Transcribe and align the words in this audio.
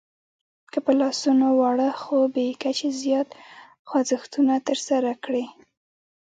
که 0.71 0.79
په 0.85 0.91
لاسونو 1.01 1.45
واړه 1.59 1.89
خو 2.01 2.17
بې 2.35 2.47
کچې 2.61 2.89
زیات 3.01 3.29
خوځښتونه 3.89 4.53
ترسره 4.67 5.11
کړئ 5.23 5.45